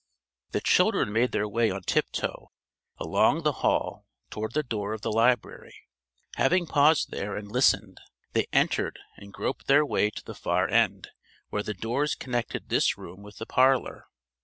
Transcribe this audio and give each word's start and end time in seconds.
The 0.49 0.61
children 0.61 1.13
made 1.13 1.31
their 1.31 1.47
way 1.47 1.69
on 1.69 1.83
tiptoe 1.83 2.49
along 2.97 3.43
the 3.43 3.51
hall 3.61 4.07
toward 4.31 4.53
the 4.53 4.63
door 4.63 4.93
of 4.93 5.01
the 5.01 5.11
library. 5.11 5.75
Having 6.37 6.65
paused 6.65 7.11
there 7.11 7.37
and 7.37 7.47
listened, 7.51 7.99
they 8.33 8.47
entered 8.51 8.97
and 9.17 9.31
groped 9.31 9.67
their 9.67 9.85
way 9.85 10.09
to 10.09 10.25
the 10.25 10.33
far 10.33 10.67
end 10.67 11.11
where 11.49 11.61
the 11.61 11.75
doors 11.75 12.15
connected 12.15 12.69
this 12.69 12.97
room 12.97 13.21
with 13.21 13.37
the 13.37 13.45
parlor. 13.45 14.07